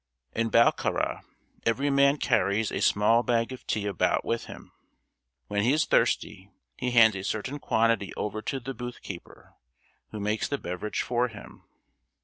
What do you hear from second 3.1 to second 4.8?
bag of tea about with him.